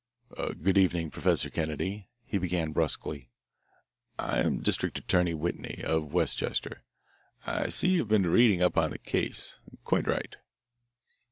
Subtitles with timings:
[0.63, 3.29] "Good evening, Professor Kennedy," he began brusquely.
[4.17, 6.81] "I am District Attorney Whitney, of Westchester.
[7.45, 9.59] I see you have been reading up on the case.
[9.83, 10.37] Quite right."